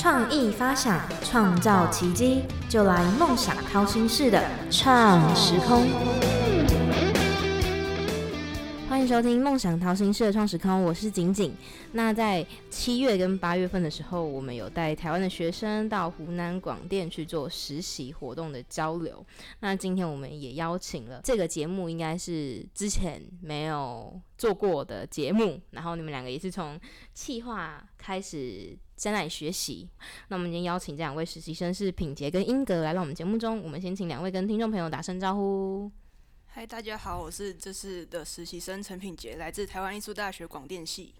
[0.00, 5.86] 创意发想，创造奇迹，就来梦想掏心式的创时空。
[8.88, 11.54] 欢迎收听《梦想掏心式的》创时空，我是景景。
[11.92, 19.22] 那在七月跟八月份的时候，我们有带台湾的学生到湖南广电去做实习活动的交流。
[19.60, 25.60] 那今天我们也邀请了这个节目，应该是之前没有做过的节目。
[25.72, 26.80] 然后你们两个也是从
[27.12, 29.88] 企划开始在那里学习。
[30.28, 33.62] 那我们今天邀请这两位实习生是品杰跟英格来到我们节目中。
[33.62, 35.90] 我们先请两位跟听众朋友打声招呼。
[36.48, 41.14] 嗨，大家好，我是这次的实习生陈品杰，来自台湾艺术大学广电系。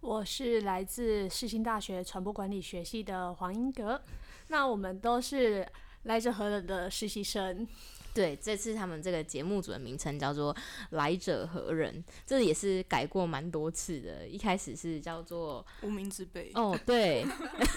[0.00, 4.00] 我是来自世新大学传播管理学系的黄英格。
[4.48, 5.66] 那我们都是
[6.04, 7.68] 来自何人的实习生。
[8.16, 10.56] 对，这次他们这个节目组的名称叫做
[10.90, 14.26] “来者何人”，这也是改过蛮多次的。
[14.26, 17.24] 一开始是叫做“无名之辈”，哦，对，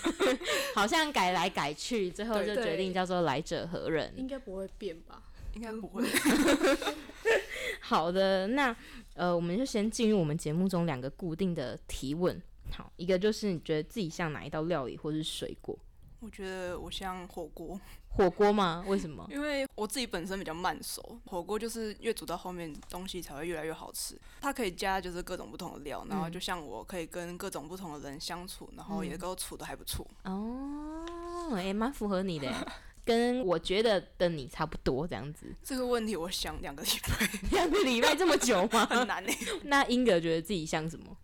[0.74, 4.14] 好像改来改去，最后就决定叫做“来者何人”。
[4.18, 5.22] 应该不会变吧？
[5.56, 6.04] 应该不会。
[7.82, 8.76] 好的，那
[9.16, 12.42] 呃，我们就先进入我们节目中两个固定的提问。
[12.72, 15.78] 好，一个就是你觉得自己像哪一道料理或是水果？
[16.20, 17.80] 我觉得我像火锅。
[18.12, 18.84] 火锅吗？
[18.88, 19.26] 为什么？
[19.32, 24.20] 因为我自己本身比较慢熟，火锅就是越煮到后面东西才会越来越好吃。
[24.42, 30.06] 它可以加就是各种不同的料，然后就像我可以跟各种不同的人相处，然后也都处的还不错。
[30.24, 31.06] 哦，
[31.56, 32.52] 哎，蛮符合你的。
[33.06, 35.48] 跟我觉得的你差不多这样子。
[35.64, 38.86] 这个问题我想两个礼拜， 两个礼拜这么久吗？
[38.92, 39.32] 很难呢。
[39.64, 41.16] 那英格觉得自己像什么？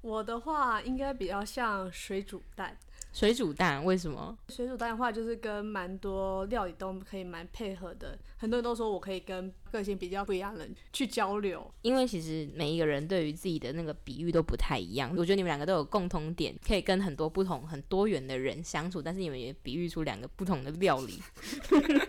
[0.00, 2.76] 我的话应该比较像水煮蛋。
[3.18, 4.38] 水煮蛋为什么？
[4.48, 8.16] 水煮蛋的话，就是跟蛮多料理都可以蛮配合的。
[8.36, 15.12] 很多人都说我可以跟个性比较不一样的人去交流，因为其实每一个人对于自己的那个比喻都不太一样。
[15.16, 21.20] 我觉得你们两个都有共同点，可以跟很多不同、很多元的人相处，但是你们也比喻出两个不同的料理。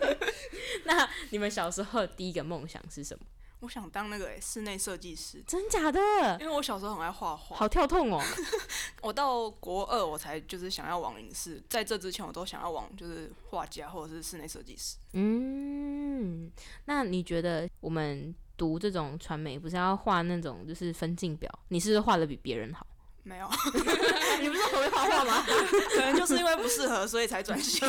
[0.86, 3.26] 那你们小时候第一个梦想是什么？
[3.62, 6.00] 我想当那个室内设计师，真假的？
[6.40, 8.24] 因为我小时候很爱画画，好跳痛哦！
[9.04, 14.96] 我到国二我才就是想要往影视，在这之前我都想要往就是画家或者是室内设计师。
[15.12, 16.50] 嗯，
[16.86, 21.52] 那你觉得我们读这种传媒不是要画那种就是分镜表？
[21.68, 22.88] 你是不是画的比别人好？
[23.24, 23.48] 没有
[24.42, 25.44] 你不是很会画画吗？
[25.46, 27.82] 可能就是因为不适合，所以才转型。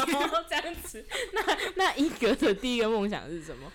[0.49, 3.71] 这样子，那那一格的第一个梦想是什么？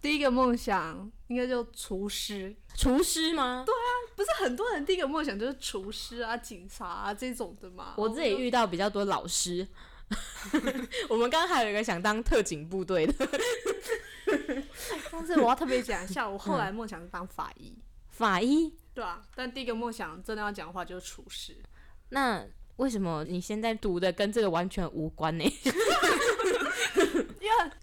[0.00, 3.62] 第一个梦想应该叫厨师，厨师吗？
[3.66, 7.94] 对啊，不是很多人第一个梦想就是厨师啊、警察啊这种的嘛？
[7.96, 9.66] 我自己遇到比较多老师，
[11.08, 13.14] 我们刚刚还有一个想当特警部队的，
[15.10, 17.74] 但是我要特别讲一下，我后来梦想是当法医。
[18.10, 18.72] 法医？
[18.92, 21.56] 对啊，但第一个梦想真的要讲的话就是厨师。
[22.10, 22.44] 那
[22.76, 25.44] 为什么你现在读的跟这个完全无关呢？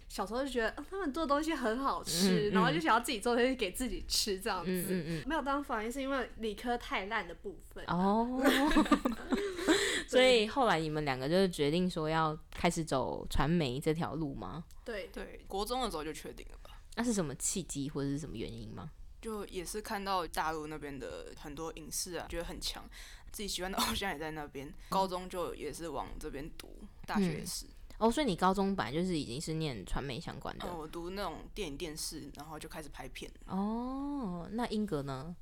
[0.08, 4.70] 小时候就觉得他们做的东西很好吃，然后就想要自己做东西给自己吃这样子。
[4.70, 5.28] 嗯嗯嗯。
[5.28, 8.40] 没有当法医是因为理科太烂的部分哦。
[10.08, 14.64] 所以后来你们两个就是决定说要开始走传媒这条路吗？
[14.84, 16.80] 对对，国中的时候就确定了吧？
[16.96, 18.90] 那是什么契机或者是什么原因吗？
[19.22, 22.82] 就也是看到大陆那边的很多影视啊，觉得很强，
[23.30, 24.72] 自己喜欢的偶像也在那边。
[24.88, 27.66] 高中就也是往这边读，大学也是。
[28.00, 30.66] 哦，所以你高中本来就是已经是念传媒相关的。
[30.66, 33.30] 哦，我读那种电影电视，然后就开始拍片。
[33.46, 35.36] 哦，那英格呢？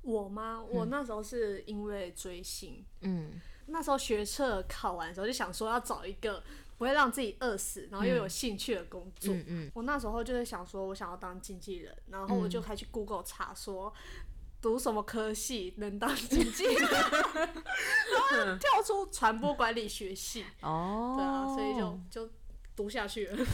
[0.00, 0.62] 我吗？
[0.62, 2.82] 我那时候是因为追星。
[3.02, 3.38] 嗯。
[3.66, 6.42] 那时候学测考完的时候，就想说要找一个
[6.78, 9.34] 不会让自己饿死，然后又有兴趣的工作。
[9.34, 9.70] 嗯嗯。
[9.74, 13.92] 我那时候就是想说，我想要当经纪人，然后我就开始 Google 查说。
[14.60, 16.76] 读什么科系能当经纪人？
[18.36, 22.32] 然后跳出传播管理学系哦，对啊，所以就就
[22.76, 23.46] 读下去了。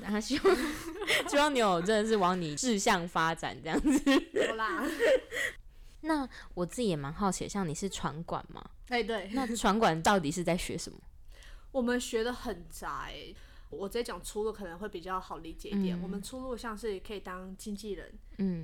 [0.00, 0.56] 然后希望
[1.28, 4.02] 希望你有真的是往你志向发展这样子。
[4.48, 4.84] 好啦。
[6.04, 8.64] 那我自己也蛮好奇，像你是传管吗？
[8.88, 9.30] 哎，对。
[9.34, 10.98] 那传管到底是在学什么？
[11.70, 13.08] 我们学的很杂。
[13.72, 16.00] 我直接讲出路可能会比较好理解一点。
[16.00, 18.12] 我们出路像是可以当经纪人，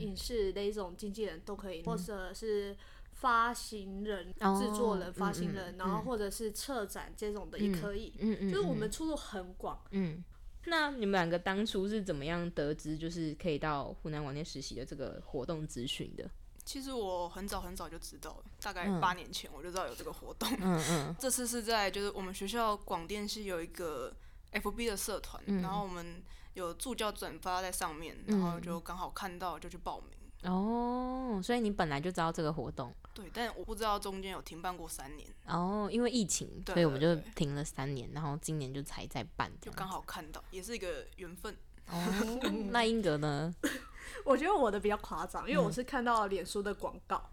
[0.00, 2.76] 影视那种经纪人都可以，或者是
[3.12, 8.12] 发行人、制作人、发行人，然后或者是策展这种的也可以。
[8.18, 9.80] 嗯嗯，就是我们出路很广。
[9.90, 10.22] 嗯，
[10.66, 16.30] 那你们两个当初是怎么样得知就是可以到湖南广电实习的这个活动咨询的？
[16.64, 20.48] 其实我很早很早就知道了，大概八年前我就知道有这个活动。
[20.60, 24.14] 嗯嗯， 这次是在就是我们学校广电系有一个。
[24.52, 26.22] F B 的社团，然后我们
[26.54, 30.10] 有助教转发在上面，然后就刚好看到就去报名。
[30.44, 32.94] 哦，所以你本来就知道这个活动。
[33.12, 35.28] 对，但我不知道中间有停办过三年。
[35.46, 41.56] 哦，因为疫情，所以我们就停了三年，然后今年就才在办，就刚好看到，也是一个缘分。
[41.90, 42.40] 哦，
[42.70, 43.52] 那英格呢？
[44.24, 47.28] 我觉得我的比较夸张，因为我是看到脸书的广告。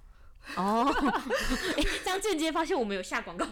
[0.56, 0.86] 哦，
[2.04, 3.46] 这样间接发现我们有下广告，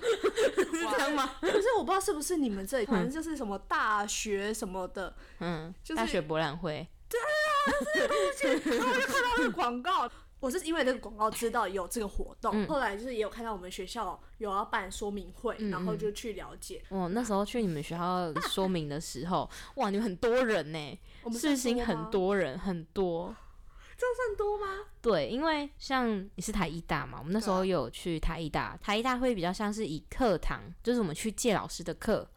[0.56, 1.36] 是这样吗？
[1.42, 6.88] 可是我不知道是不是你们这里，反正就是什么大学什么的，嗯，就是大学博览会。
[7.10, 8.10] 对啊，
[8.40, 10.10] 就是然后就看到那个广告，
[10.40, 16.82] 我是因为那个广告知道有这个活动，后来就是也有看到我们学校有要办说明会，然后就去了解。
[16.90, 21.00] 哦，那时候去你们学校说明的时候，哇，你们很多人呢，
[21.40, 23.36] 世新很多人，很多。
[24.04, 24.86] 这算多吗？
[25.02, 32.28] 对，因为像你是台艺大嘛，我们那时候有去台艺大，台艺大会比较像是以课堂，就是我们去借老师的课，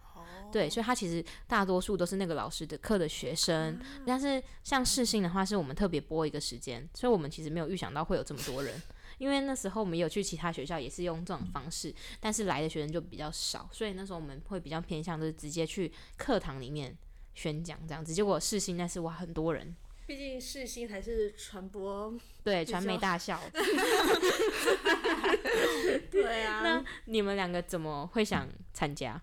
[0.53, 3.79] 对，所以他其实大多数都是那个老师的课的学生。
[4.07, 8.81] 但是像试新的话，是我们特别播一个时间，所以我们其实没有预想到会有这么多人，
[9.19, 16.97] 因为那时候我们有去其他学校，也是用这种方式，但是来的学生就比较少，所以那时候我们会比较偏向就是直接去课堂里面
[17.35, 18.15] 宣讲这样子。
[18.15, 19.75] 结果试新那是哇很多人。
[20.07, 22.15] 毕竟世新还是传播，
[22.45, 23.41] 对传媒大校。
[26.11, 29.21] 对啊，那你们两个怎么会想参加？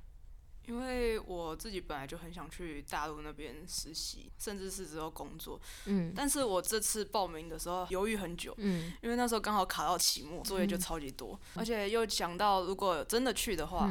[0.66, 5.60] 因为我自己本来就很想去大陆那边实习，甚至是之后工作。
[5.86, 8.54] 嗯，但是我这次报名的时候犹豫很久。
[8.58, 13.90] 嗯，因为那时候刚好卡到期末，作业就超级多，而且又想到如果真的去的话，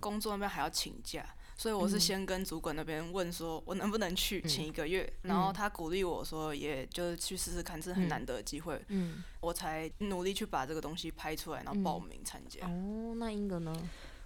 [0.00, 1.26] 工作那边还要请假。
[1.56, 12.66] 所以我是先跟主管那边问说，我能不能去请一个月，然后他鼓励我说，也就是去试试看，这是很难得的机会，嗯，我才努力去把这个东西拍出来，然后报名参加。
[12.66, 13.72] 哦，那英格呢？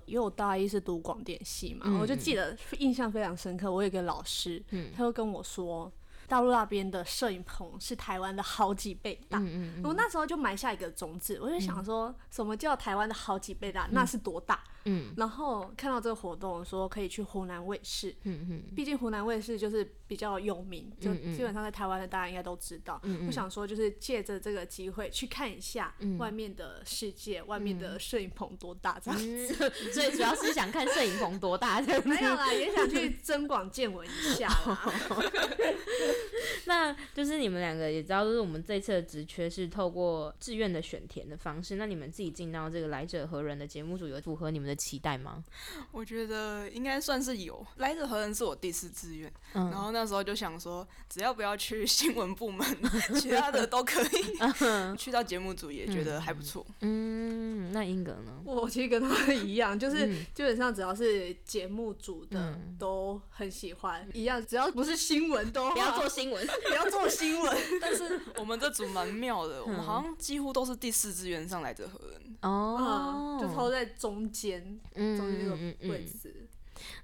[0.07, 3.71] 因为我大一是读广电系嘛，我就记得印象非常深刻。
[3.71, 4.63] 我有个老师，
[4.97, 5.93] 他就跟我说。
[6.29, 9.39] 大陆那边的摄影棚是台湾的好几倍大，
[9.83, 13.89] 我那时候就埋下一个种子，我就想说，什么叫台湾的好几倍大？
[13.91, 14.63] 那是多大？
[14.85, 23.01] 嗯，然后看到这个活动说可以去湖南卫视，嗯嗯，毕竟湖南卫视就是比较有名，就基本上在台湾的大家应该都知道。
[23.27, 29.55] 我想说，就是借着这个机会去看一下外面的世界，外面的摄影棚多大这样子。
[29.93, 34.79] 所以主要是想看摄影棚多大，没有啦，也想去增广见闻一下啦。
[36.67, 41.77] 那就是你们两个也知道，就是我们这次的职缺是透过志愿的选填的方式。
[41.77, 45.45] 那你们自己进到这个来者何人的节目组，有符合你们的期待吗？
[45.93, 47.67] 我觉得应该算是有。
[47.77, 52.67] 来者何人是我第四志愿，然后那时候就想说，只要不要去新闻部门，
[53.15, 54.97] 其他的都可以。
[54.97, 56.65] 去到节目组也觉得还不错。
[56.81, 58.41] 嗯，那英格呢？
[58.45, 66.47] 我其实跟他一样，就是基本上只要是节目组的都很喜欢，一样，只要不是新闻都不要做新闻。
[66.69, 76.49] 不要做新闻， 但是我们这组蛮妙的，我们好像几乎都是第四志愿上来的何人哦，就抛在中间，中间那个位置。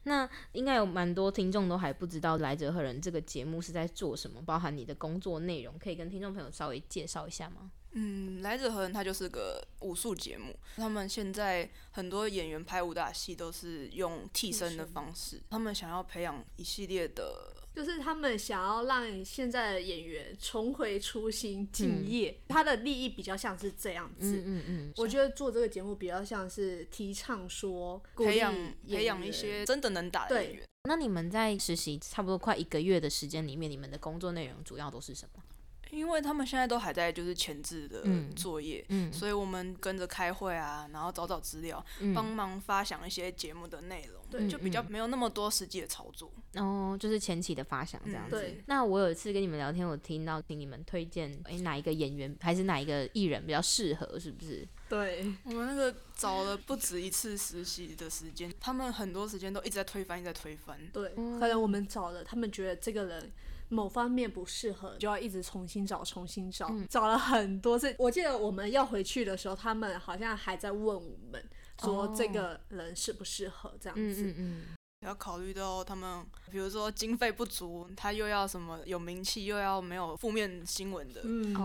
[0.04, 7.72] 那应该有蛮多听众都还不知道来者何人这个节目是在做什么，包含你的工作内容，可以跟听众朋友稍微介绍一下吗？
[7.90, 8.92] 嗯，来者何人？
[8.92, 10.54] 它就是个武术节目。
[10.76, 17.52] 他们现在很多演员拍武打戏都是用替身的方式，他们想要培养一系列的。
[17.74, 24.36] 就是他们想要让现在的演员重回初心、敬业，他的利益比较像是这样子。
[24.36, 28.54] 嗯嗯嗯，我觉得做这个节目比较像是提倡说培养
[28.88, 30.62] 培养一些真的能打的演员。
[30.84, 35.42] 那你们在实习差不多快一个月的时间里面，你们的工作内容主要都是什么？
[35.90, 46.30] 因为他们现在都还在就是前置的作业，嗯所以我们跟着开会啊，然后找找资料，帮忙发想一些节目的内容，对，就比较没有那么多实际的操作。
[46.54, 48.54] 哦，就是前期的发想这样子。
[48.66, 54.66] 那我有一次跟你们聊天，我听到请你们推荐，诶，哪一个演员还是哪一个艺人比较适合，是不是？
[54.88, 60.78] 对，我们那个找了不止一次实习的时间，他们很多时间都一直在推翻，一直在推翻。
[60.92, 63.32] 对，可能我们找了，他们觉得这个人。
[63.70, 67.92] 某方面不适合，就要一直重新找，重新找，找了很多次。
[67.98, 71.42] 我记得我们要回去的时候，他们好像还在问我们，
[71.82, 74.22] 说这个人适不适合这样子。
[74.26, 74.64] 嗯嗯
[75.00, 81.20] 要考虑到他们，比如说经费不足，他又要什么有名气，又要没有负面新闻的，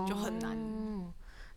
[0.06, 0.58] 就很难。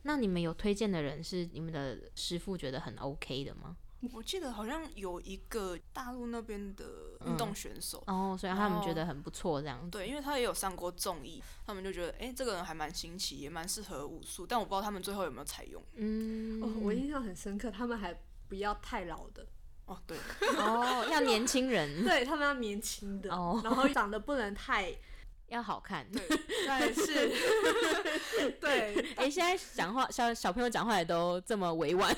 [0.03, 3.77] 那你们有推荐的人是你们的师傅觉得很 OK 的吗？
[4.13, 6.85] 我记得好像有一个大陆那边的
[7.27, 9.89] 运动选手哦，所以他们觉得很不错这样。
[9.91, 14.47] 对，因为他也有上过综艺，他们就觉得哎，这个人还蛮新奇，也蛮适合武术。
[14.47, 15.83] 但我不知道他们最后有没有采用。
[15.95, 18.17] 嗯，哦，我印象很深刻，他们还
[18.53, 19.47] 不要太老的。
[19.87, 20.19] 哦，对。
[20.59, 22.05] 哦，要年轻人。
[22.05, 24.95] 对他们要年轻的，哦然后长得不能太。
[25.49, 27.29] 要好看，对，是，
[28.59, 29.07] 对。
[29.17, 32.11] 哎，现在讲话小小朋友讲话也都这么委婉，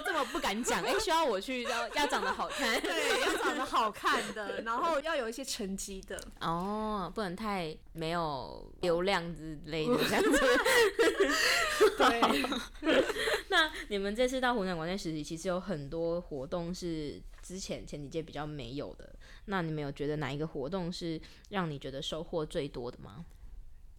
[0.00, 0.82] 都这么不敢讲。
[0.86, 6.20] 哎，需要我去要要长得好看，对，要长得好看的， 然后要有一些成绩的。
[6.40, 10.38] 哦，不能太没有流量之类的这样子。
[11.98, 13.00] 对。
[13.48, 19.14] 那你们这次到湖南广电实习，其实有很多活动是之前前几届比较没有的。
[19.46, 23.24] 那你们有觉得哪一个活动是让你觉得收获最多的吗？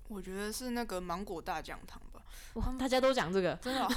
[0.09, 2.21] 我觉得是那个芒果大讲堂吧。
[2.55, 3.87] 哇，大家都讲这个，真的，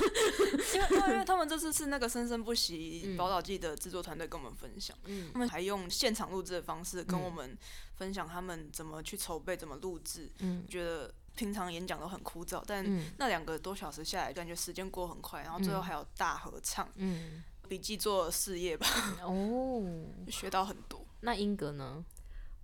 [0.74, 7.56] 因为 因为他们这次是那个生生不息宝岛记的制作团队跟我们分享，嗯，他们还用现场录制的方式跟我们
[7.96, 10.30] 分享他们怎么去筹备、怎么录制。
[10.38, 12.84] 嗯，觉得平常演讲都很枯燥，但
[13.16, 16.88] 那两个多小时下来，感觉时间过很快，然后最后还有大合唱。
[16.96, 17.42] 嗯。
[17.68, 18.86] 笔记做事业吧，
[19.22, 19.82] 哦，
[20.28, 21.06] 学到很多。
[21.20, 22.04] 那英格呢？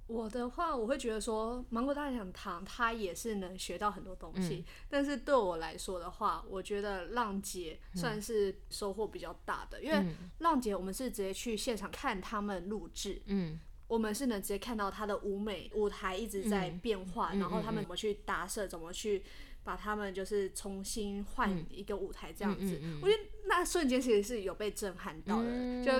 [0.09, 4.65] 我的话，我会觉得说芒果大讲堂，它也是能学到很多东西。
[4.88, 10.05] 但是对我来说的话，我觉得浪姐算是收获比较大的，因为
[10.38, 19.23] 浪姐我们是直接去现场看他们录制，嗯，我们是能直接看到他的舞美舞台一直在变化，然后他们怎么去搭设，怎么去。
[19.65, 25.85] 把他们就是重新换一个舞台这样子，我觉得那瞬间其实是有被震撼到的。
[25.85, 25.93] 就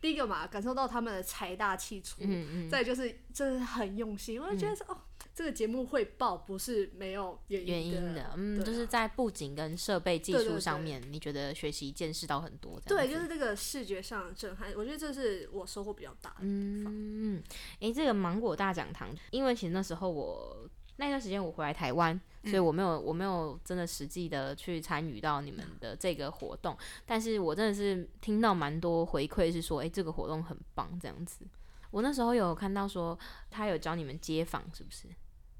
[0.00, 4.40] 第一个嘛，感受到他们的财大气粗，嗯嗯再就是真的很用心。
[4.40, 4.96] 我就觉得说，哦，
[5.34, 12.80] 这个节目会爆不是没有原因的，嗯，就是在布景跟设备技术上面，你觉得学习见识到很多。
[12.86, 16.92] 对，就是这个视觉上的震撼，我觉得这是我收获比较大的地方。
[16.94, 17.42] 嗯，
[17.80, 20.68] 哎，这个芒果大讲堂，因为其实那时候我。
[21.00, 26.76] 那段时间我回来台湾，所以我没有我没有真的实际的去参与到你们的这个活动，
[27.06, 31.46] 但是我真的是听到蛮多回馈，是说，哎，这个活动很棒这样子。
[31.90, 33.18] 我那时候有看到说，
[33.50, 35.08] 他有教你们街访，是不是？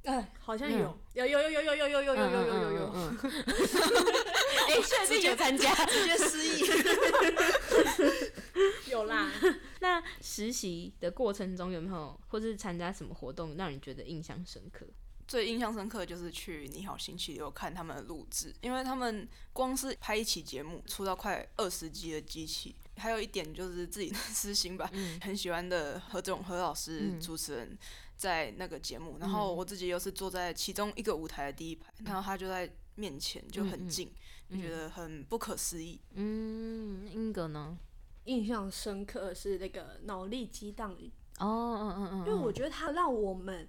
[0.05, 2.93] 哎，好像有，有有有有有有有有有有有有有。
[4.69, 6.61] 哎，确实有参加，直接失忆。
[8.93, 9.31] 有啦。
[9.81, 14.87] 那实习的过程中有没有，或是参加什么活动让你觉得印象深刻？
[15.31, 22.75] 最印象深刻就是去《你好星期六》看他们的录制，因为他们光是拍一期节目出到快二十集的机器。
[22.97, 27.79] 还有一点就是自己的私心吧，很喜欢的何炅何老师主持人
[28.17, 34.13] 在那个节目，然后我自己又是坐在其中一个舞台的第一排，然后他就在面前就很近，
[34.51, 36.01] 就觉得很不可思议。
[36.15, 37.79] 嗯，英格呢？
[38.25, 40.93] 印象深刻是那个脑力激荡
[41.39, 43.69] 哦，嗯嗯嗯，因为我觉得他让我们。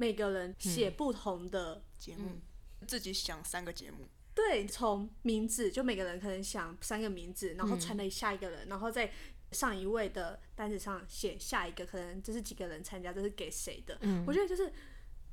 [0.00, 2.40] 每个人写不同的节目，
[2.86, 4.08] 自己想三个节目。
[4.34, 9.12] 对，从名字就每个人可能想三个名字，然后传给下一个人，然后在
[9.52, 13.98] 上一位的单子上写下一个，可能这是几个人参加，这是给谁的。
[14.00, 14.72] 嗯，我觉得就是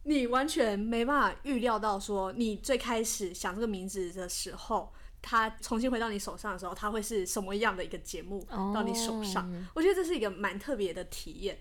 [0.03, 9.49] 你完全没办法预料到，说你最开始想这个名字的时候，他重新回到你手上的时候，他会是什么样的一个节目到你手上？
[9.73, 11.57] 我觉得这是一个蛮特别的体验。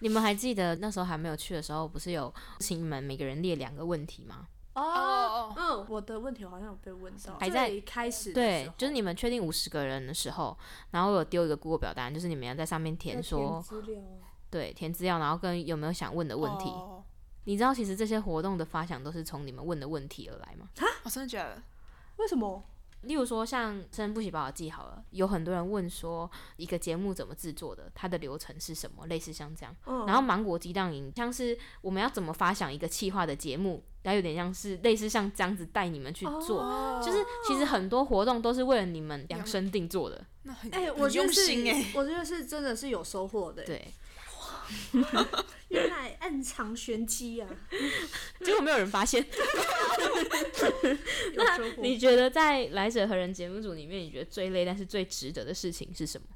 [0.00, 4.46] 你们还记得那时候还没有去的时候，不是有请你们每个人列两个问题吗？
[4.74, 10.56] 哦，嗯，我的问题好像有被问到，还在开始对，就是你们确定五十个人的时候，
[10.90, 13.64] 然后有丢一个 Google 表单，就是你们要在上面填说，
[14.50, 16.70] 对，填资料，然后跟有没有想问的问题。
[17.44, 20.68] 你知道其实这些活动的发想都是从你们问的问题而来吗？
[20.78, 21.62] 啊，我真的觉得？
[22.16, 22.62] 为什么？
[23.06, 29.06] 例如说，像《生不息把我记好了，有很多人问说，一个节目怎么制作的，它的流程是什么？
[29.06, 29.74] 类似像这样。
[30.06, 40.24] 然后芒果鸡蛋营，像是我们要怎么发想一个企划的节目，然后有点像是类似像这样子带你们去做，就是其实很多活动都是为了你们量身定做的。
[40.42, 43.64] 那很哎，我觉得是哎，我觉得是真的是有收获的。
[43.64, 43.86] 对。
[45.68, 47.48] 原来暗藏玄机啊！
[48.44, 49.24] 结果没有人发现。
[51.34, 56.26] 那你觉得在来者何人节目组里面，你觉得最累但是最值得的事情是什么？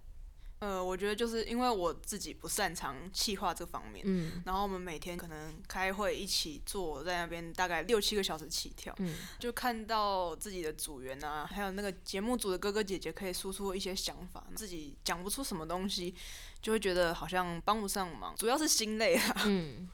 [0.58, 16.14] 呃，我觉得就是因为我自己不擅长企划这方面，嗯，然后我们每天可能开会一起坐在那边，大概六七个小时起跳，嗯，就看到自己的组员啊，还有那个节目组的哥哥姐姐可以输出一些想法，自己讲不出什么东西，
[16.60, 19.88] 就会觉得好像帮不上忙，主要是心累啊， 嗯。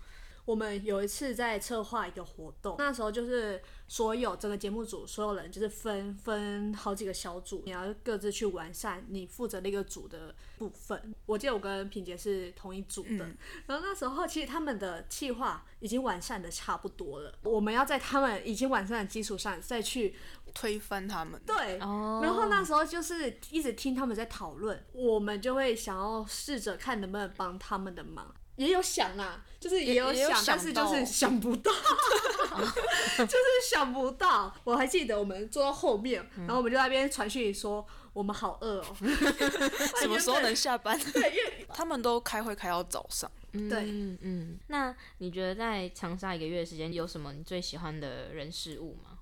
[0.47, 11.15] 我们有一次在策划一个活动，那时候就是所有整个节目组所有人就是分分好几个小组，你要各自去完善你负责那个组的部分。
[11.26, 13.29] 我记得我跟品杰是同一组的，
[13.67, 20.15] 然后那时候其实他们的计划已经完善的差不多了，我们要在他们已经完善的基础上再去
[20.55, 21.43] 推翻他们。
[21.45, 28.33] 对，然后那时候就是一直听他们在讨论，我们就会想要试着看能不能帮他们的忙。
[28.57, 34.55] 也有想啊，就是也有想，但是就是 想不到，就是想不到。
[34.65, 38.97] 我还记得我们坐到后面，然后我们就在那边传讯说我们好饿哦，
[40.01, 40.99] 什么时候能下班？
[41.13, 43.31] 对，因为他们都开会开到早上。
[43.53, 44.59] 对，嗯嗯。
[44.69, 49.19] 那你觉得在长沙一个月的时间，有什么你最喜欢的人事物吗？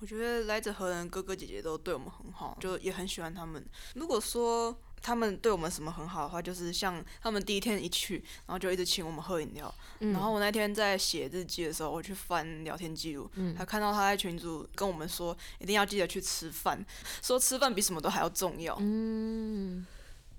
[0.00, 3.62] 我觉得来自河南哥哥姐姐都对我们很好，就也很喜欢他们。
[3.94, 8.16] 如果说他们对我们什么很好的话，就是像他们第一天一去，
[8.46, 9.72] 然后就一直请我们喝饮料。
[9.98, 16.84] 然后我那天在写日记的时候，我去翻聊天记录，还看到他在群组跟我们说，一定要记得去吃饭，
[17.22, 18.76] 说吃饭比什么都还要重要。
[18.80, 19.86] 嗯，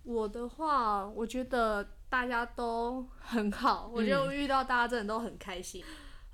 [0.03, 5.83] 我的话，我觉得大家都很好，我觉得遇到大家真的都很开心。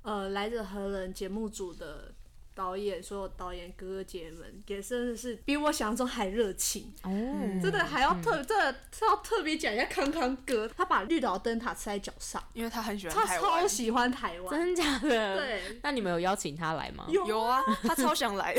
[0.02, 2.12] 呃，来者何人节目组的。
[2.58, 7.10] 导演，所有导演哥哥姐姐们，也真的是比我想象中还热情哦！
[7.62, 15.36] 真的还要特，真的要特别讲一下康康哥，他把绿岛灯塔吃在脚上，因为他很喜欢台湾，他超喜欢台湾，真的假的？
[15.36, 15.78] 对。
[15.84, 17.06] 那你们有邀请他来吗？
[17.08, 18.52] 有啊，他超想来。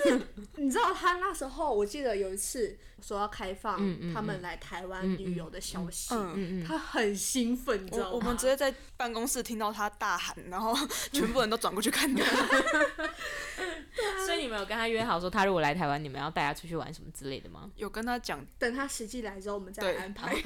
[0.56, 3.78] 你知道他那时候，我记得有一次说要开放
[4.12, 6.14] 他们来台湾旅游的消息，
[6.66, 8.12] 他很兴奋，你知道吗？
[8.12, 10.76] 我们直接在办公室听到他大喊，然后
[11.12, 12.24] 全部人都转过去看他。
[14.26, 17.70] 所以你们有跟他约好说，他如果来台湾，你们要带他出去玩什么之类的吗？
[17.76, 20.34] 有跟他讲，等他实际来之后，我们再安排。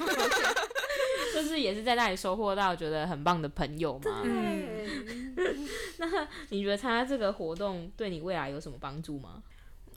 [1.33, 4.21] 就是也是在那里收获到觉得很棒的朋友嘛。
[5.97, 9.41] 那你觉得参加这个活动对你未来有什么帮助吗？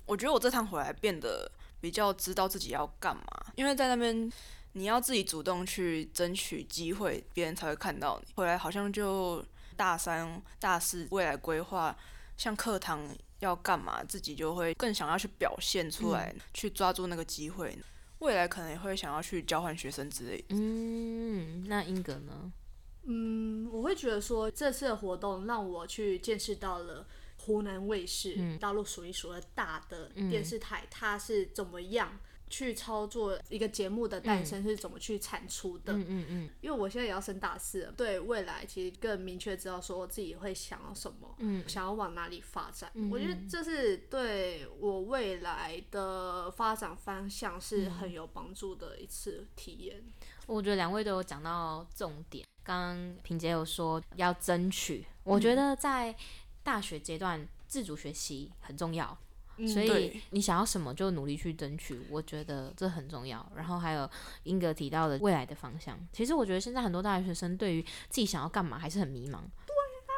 [0.07, 1.51] 我觉得我这趟回来变得
[1.81, 3.25] 比较知道自己要干嘛，
[3.55, 4.33] 因为在那边
[4.73, 8.33] 你要自己主动去争取机会，别人才会看到你。
[8.35, 9.45] 回来好像就
[9.77, 11.95] 大三、大四未来规划。
[12.37, 13.07] 像课堂
[13.41, 17.77] 要干嘛，自己就会更想要去表现出来，去抓住那个机会。
[18.21, 20.43] 未来可能也会想要去交换学生之类。
[20.49, 22.53] 嗯，那英格呢？
[23.05, 32.19] 嗯，我会觉得说这次的活动让我去见识到了湖南卫视，大陆数一数二大的电视台，它是怎么样。
[32.49, 35.93] 去操作一个节目的诞生是怎么去产出的？
[35.93, 36.51] 嗯嗯嗯。
[36.61, 42.91] 因为我现在也要升大四了，对未来其实更明确知道说我自己会想要什么，嗯，想要往哪里发展。
[43.11, 50.05] 我觉得这是对我未来的发展方向是很有帮助的一次体验。
[50.47, 52.47] 我觉得两位都有讲到重点。
[52.63, 56.15] 刚刚萍姐有说要争取，我觉得在
[56.63, 59.17] 大学阶段自主学习很重要。
[59.65, 63.51] 所以你想要什么就努力去争取，我觉得这很重要。
[63.55, 64.11] 然后还有
[64.43, 69.41] 英格提到的未来的方向，其实我觉得现在很多大学生对于自己想要干嘛还是很迷茫。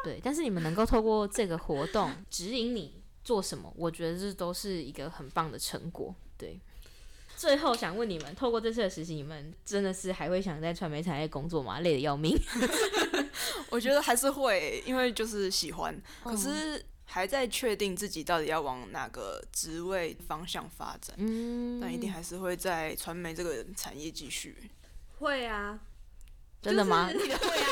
[0.03, 0.21] 对，对。
[0.21, 6.13] 但是你们能够透过这个活动 指引你做什么，我觉得这都是一个很棒的成果。
[6.37, 6.59] 对。
[7.37, 11.79] 最后想问你们，透过这次的实习，你们真的是还会想在传媒产业工作吗？
[11.79, 12.37] 累得要命。
[13.71, 15.97] 我觉得还是会，因为就是喜欢。
[16.23, 16.85] 可是。
[17.11, 21.15] 还在确定自己到底要往哪个职位方向发展，
[21.81, 24.55] 但一定还是会在传媒这个产业继续。
[25.17, 25.79] 会啊，
[26.61, 27.09] 真的吗？
[27.11, 27.67] 会啊，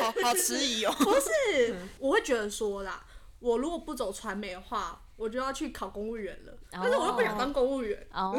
[0.00, 0.92] 好好迟疑哦。
[0.98, 3.06] 不是，我会觉得说啦，
[3.38, 6.58] 我如果不走传媒的话，我就要去考公务员了。
[6.72, 8.34] 但是我又不想当公务员，哦，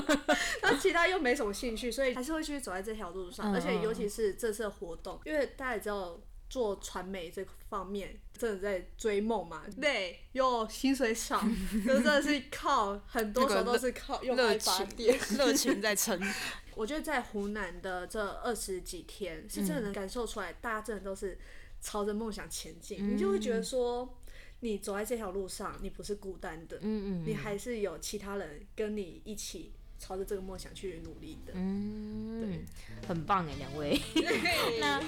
[0.62, 3.52] 那其他又没什么兴趣，所以还是会继续走在这条路上。
[3.52, 6.18] 而且尤其是这次活动，因为大家也知道。
[6.48, 9.64] 做传媒这方面真的在追梦嘛？
[9.78, 11.42] 累又薪水少，
[11.84, 16.20] 真的是靠很多时候都是靠用爱发电， 热情在撑。
[16.76, 21.38] 我觉得在湖南的这二十几天，是真的能感受出来，大家真的都是
[21.80, 23.14] 朝着梦想前进。
[23.14, 24.18] 你就会觉得说，
[24.60, 29.72] 你走在这条路上，你不是孤单的，嗯嗯，你还是有其他人跟你一起。
[29.98, 32.64] 朝着这个梦想去努力的，嗯，对，
[33.08, 34.00] 很棒哎，两位。
[34.80, 35.00] 那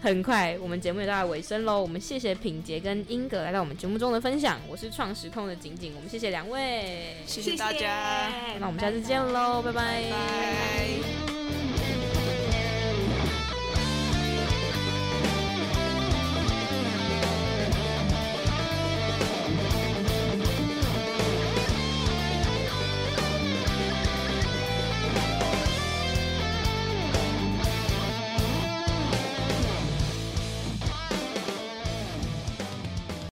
[0.00, 1.80] 很快，我们节目也到了尾声喽。
[1.80, 4.58] 我们谢谢品杰跟英格来到我们节目中的分享。
[4.68, 8.30] 我是创时空的景景，我们谢谢两位，谢谢大家。
[8.58, 11.01] 那我们下次见喽，拜拜。